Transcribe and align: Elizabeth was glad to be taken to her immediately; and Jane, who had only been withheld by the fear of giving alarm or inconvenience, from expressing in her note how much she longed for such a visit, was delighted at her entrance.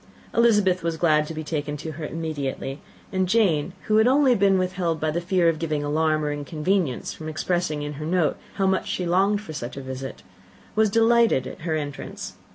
Elizabeth 0.33 0.81
was 0.81 0.97
glad 0.97 1.27
to 1.27 1.33
be 1.35 1.43
taken 1.43 1.77
to 1.77 1.91
her 1.91 2.05
immediately; 2.07 2.81
and 3.11 3.29
Jane, 3.29 3.73
who 3.83 3.97
had 3.97 4.07
only 4.07 4.33
been 4.33 4.57
withheld 4.57 4.99
by 4.99 5.11
the 5.11 5.21
fear 5.21 5.47
of 5.47 5.59
giving 5.59 5.83
alarm 5.83 6.25
or 6.25 6.31
inconvenience, 6.31 7.13
from 7.13 7.29
expressing 7.29 7.83
in 7.83 7.93
her 8.01 8.05
note 8.07 8.37
how 8.55 8.65
much 8.65 8.89
she 8.89 9.05
longed 9.05 9.41
for 9.41 9.53
such 9.53 9.77
a 9.77 9.81
visit, 9.81 10.23
was 10.75 10.89
delighted 10.89 11.45
at 11.45 11.61
her 11.61 11.75
entrance. 11.75 12.33